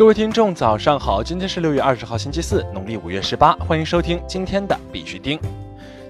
[0.00, 1.22] 各位听众，早上好！
[1.22, 5.38] 今天是六月二十号，星期四，农历五月十八，欢迎收听今天的必须听。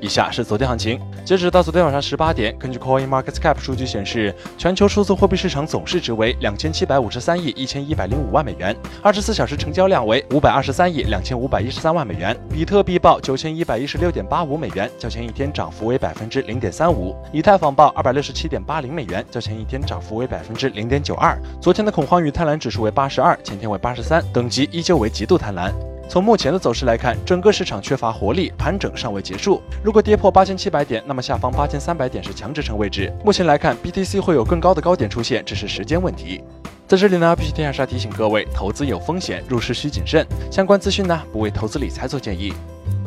[0.00, 12.36] 以下是昨天行情，截止到昨天晚上十八点，根据 Coin Market Cap 数据显示，全球数字货币市场总市值为两千七百五十三亿一千一百零五万美元，二十四小时成交量为五百二十三亿两千五百一十三万美元。
[12.50, 21.40] 比特币报九千一百一十六点八五美元，较前一天涨幅为百分之零点三五；以太坊报二百六十七点八零美元，较前一天涨幅为百分之零点九二。
[21.60, 25.70] 昨天的恐慌与贪婪指数为八十二，前天为八十三，等级依旧为极度贪婪。
[26.10, 29.62] 从目前的走势来看，整个市场缺乏活力，盘整尚未结束。
[29.80, 33.16] 如果跌破八千七百点，那么下方八千三百点是强支撑位置。
[33.24, 36.42] 目前来看，BTC 会有更高的高点出现，只是时间问题。
[36.88, 40.26] 在这里呢，必须天下沙提醒各位，投资有风险，入市需谨慎。
[40.50, 42.52] 相关资讯呢，不为投资理财做建议。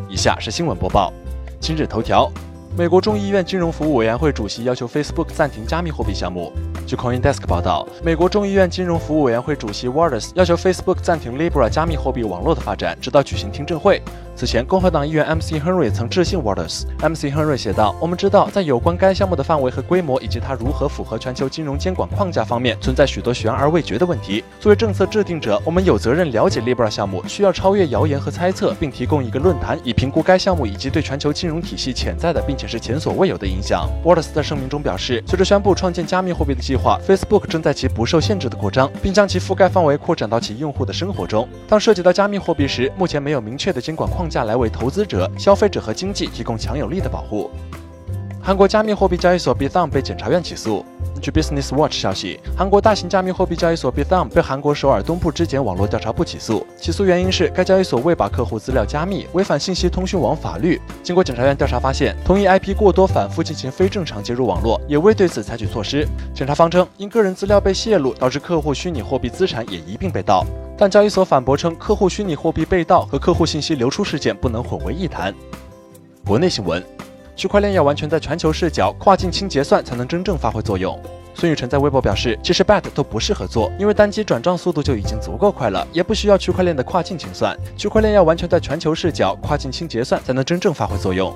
[0.07, 1.11] 以下是新闻播报。
[1.59, 2.31] 今日头条：
[2.77, 6.53] 美国众议院金融服务委员会主席要求 Facebook 暂停加密货币项目。
[6.85, 14.01] 据 CoinDesk 报道，美国众议院金融服务委员会主席 Waters 要求 Facebook 暂停 Libra 加密货币网络的发展，直到举行听证会。
[14.35, 16.85] 此前，共和党议员 MC Henry 曾致信 Waters。
[16.99, 24.43] MC Henry 写道：“我们知道，在有关该项目的范围和规模，以及它如何符合全球金融监管框架方面，存在许多悬而未决的问题。
[24.59, 33.87] 作为政策制定者，我们有责任了解 Libra 项目，需要超越谣言和猜测，并提供一个论坛，以评估该项目以及对全球金融体系潜在的并且是前所未有的影响。
[34.03, 41.47] ”Waters 在声明中表示，随着宣布创建加密货币的计划，Facebook 正在其不受限制的扩张，并将其覆盖范围扩展到其用户的生活中。
[41.67, 47.49] 当涉及到加密货币时，目前没有明确的监管框架来为投资者、消费者和经济提供强有力的保护。
[48.41, 50.85] 韩国加密货币交易所 Bithumb 被检察院起诉。
[51.21, 56.67] 据 Business Watch 消息，韩国大型加密货币交易所 Bithumb 被韩国首尔东部质检网络调查部起诉。
[56.77, 60.81] 起诉原因是该交易所未把客户资料加密，违反信息通讯网法律。
[61.01, 66.05] 经过检察院调查发现，同一 IP 过多反复进行非正常接入网络，也未对此采取措施。
[66.33, 70.45] 检察方称，因个人资料被泄露，导致客户虚拟货币资产也一并被盗。
[70.83, 75.33] 但交易所反驳称，客户虚拟货币被盗和客户信息流出事件不能混为一谈。
[76.25, 76.83] 国内新闻。
[77.37, 80.99] 区块链要完全在全球视角、跨境清结算才能真正发挥作用。
[81.35, 87.57] 孙宇晨在微博表示，其实 BAT 都不适合做，因为单机转账速度就已经足够快了，也不需要区块链的跨境清算。
[87.77, 91.33] 区块链要完全在全球视角、跨境清结算才能真正发挥作用。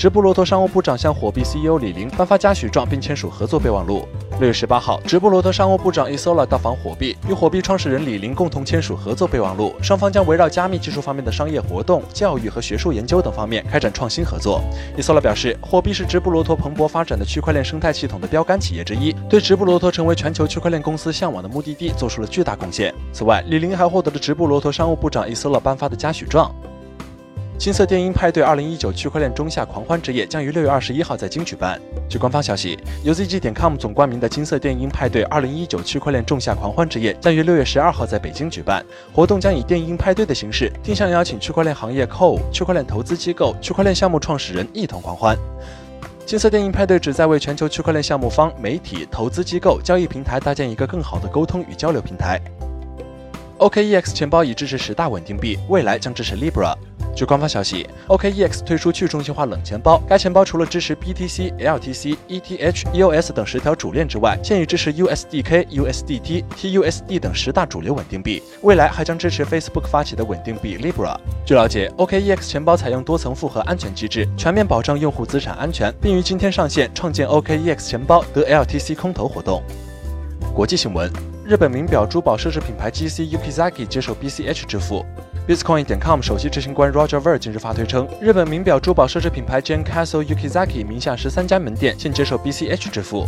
[0.00, 4.08] 直布罗陀商务部长向火币 CEO 李林颁发嘉许状，并签署合作备忘录。
[4.38, 9.74] 六月十八号，直布罗陀商务部长 Isola 到访火币，与火币创始人李林共同签署合作备忘录。
[9.82, 14.62] 双方将围绕加密技术方面的商业活动、教育和学术研究等方面开展创新合作。
[14.96, 22.94] Isola 表示，火币是直布罗陀蓬勃发展的区块链生态系统的标杆企业之一，对直布罗陀成为全球区块链公司向往的目的地做出了巨大贡献。
[23.12, 26.50] 此外，李林还获得了直布罗陀商务部长 Isola 颁发的嘉许状。
[27.60, 31.78] 金色电音派对二零一九区块链中夏狂欢之夜将于六月二十一号在京举办。
[32.08, 38.82] 据官方消息，由 ZG 点 com 总冠名的金色电音派对二零一九区块链仲夏狂欢之夜将于六月十二号在北京举办。
[39.12, 45.36] 活动将以电音派对的形式，定向邀请区块链行业 Co、区块链投资机构、区块链项目创始人一同狂欢。
[46.24, 52.40] 金色电音派对旨在为全球区块链项目方、媒体、投资机构、交易平台搭建一个更好的沟通与交流平台。
[53.58, 56.74] OKEX 钱包已支持十大稳定币，未来将支持 Libra。
[57.14, 60.02] 据官方消息，OKEX 推出去中心化冷钱包。
[60.08, 68.42] 该钱包除了支持 BTC、LTC、ETH、EOS 等十条主链之外，现已支持 USDK、USDT、TUSD 等十大主流稳定币。
[68.62, 71.14] 未来还将支持 Facebook 发起的稳定币 Libra。
[71.44, 79.62] 据了解，OKEX 钱包采用多层复合安全机制，全面保障用户资产安全，并于今天上线创建 OKEX 钱包得 LTC 空投活动。
[80.54, 81.10] 国际新闻：
[81.44, 85.04] 日本名表珠宝奢侈品牌 GC Ukizaki 接受 BCH 支付。
[85.50, 93.26] Bitcoin 点 com 首席执行官 Roger Ver 近日发推称，日本名表珠宝奢侈品牌 JEN CASTLE YUKIZAKI 名下十三家门店现接受 BCH 支付。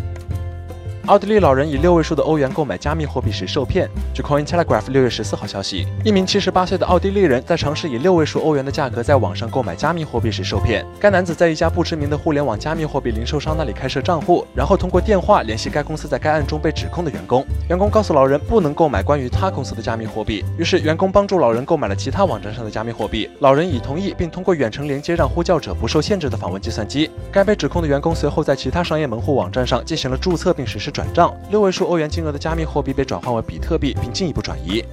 [1.08, 3.90] 奥地利老人以六位数的欧元购买加密货币时受骗。
[4.14, 10.86] 据 Coin Telegraph 六月十四号消息，一名七十八岁的奥地利人在尝试以六位数欧元的价格在网上购买加密货币时受骗。
[11.00, 17.44] 该男子在一家不知名的互联网加密货币零售商那里开设账户，然后通过电话联系该公司在该案中被指控的员工。
[17.68, 23.28] 员工告诉老人不能购买关于他公司的加密货币，于是员工帮助老人购买了其他网站上的加密货币。
[23.40, 27.10] 老人已同意，并通过远程连接让呼叫者不受限制的访问计算机。
[27.32, 31.34] 该被指控的员工随后在其他商业门户网站上进行了注册并实施转账。
[31.50, 34.84] 六位数欧元金额的加密货币被转换为比特币，并进一步转移。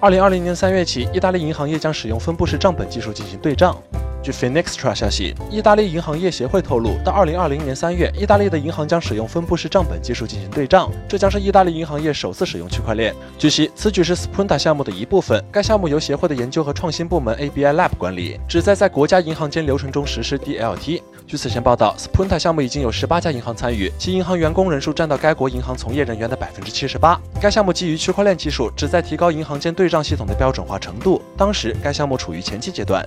[0.00, 3.76] 二零二零年三月起，意大利银行业将使用分布式账本技术进行对账。
[4.22, 13.14] 据 Finextra 消息，意大利银行业协会透露，到二零二零年三月，意大利的银行将使用分布式账本技术进行对账，这将是意大利银行业首次使用区块链。
[13.38, 21.02] 据悉，此举是 Sprunda 项目的一部分，该项目由协会的研究和创新部门 ABI Lab 管理，旨在在国家银行间流程中实施 DLT。
[21.26, 27.18] 据此前报道，Sprinta 项目已经有十八家银行参与，其银行员工人数占到该国银行从业人员的百分之七十八。
[27.40, 31.22] 该项目基于区块链技术，旨在提高银行间对账系统的标准化程度。
[31.34, 33.02] 当时，该项目处于前期阶段。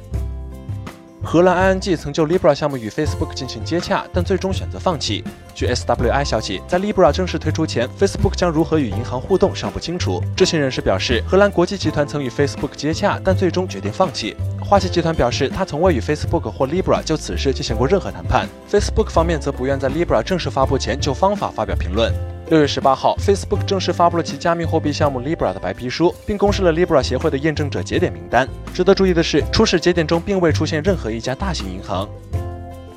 [1.29, 5.21] 荷兰 ING 曾就 Libra 项目与 Facebook 进行接洽，但最终选择放弃。
[5.53, 10.24] 据 SWI 消息，在 Libra 正式推出前，Facebook 将如何与银行互动尚不清楚。
[10.38, 14.38] 知情人士表示，荷兰国际集团曾与 Facebook 接洽，但最终决定放弃。
[14.62, 18.47] 花旗集团表示，他从未与 Facebook 或 Libra 就此事进行过任何谈判。
[18.71, 22.36] Facebook 方面则不愿在 Libra 正式发布前就方法发表评论。
[22.49, 28.47] 六月十八号，Facebook 正式发布了其加密货币项目 Libra 的白皮书，并公示了 Libra 协会的验证者节点名单。
[28.73, 32.07] 值得注意的是，初始节点中并未出现任何一家大型银行。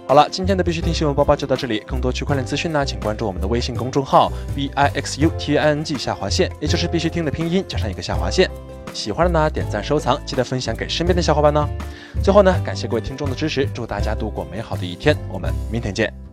[0.06, 1.81] 好了，今天的必须听新闻播报就到这里。
[1.81, 8.49] 更多区块链资讯呢，请关注我们的微信公众号 b i x u t i n g 下划线，也就是必须听的拼音加上一个下划线。
[8.93, 11.69] 喜欢的呢，点赞收藏，记得分享给身边的小伙伴呢。
[12.23, 16.30] 最后呢，感谢各位听众的支持，祝大家度过美好的一天，我们明天见。